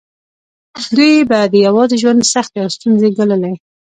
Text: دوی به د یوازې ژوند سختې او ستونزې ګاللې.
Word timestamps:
دوی 0.95 1.13
به 1.29 1.39
د 1.51 1.53
یوازې 1.65 1.95
ژوند 2.01 2.21
سختې 2.33 2.57
او 2.63 2.69
ستونزې 2.75 3.09
ګاللې. 3.17 3.53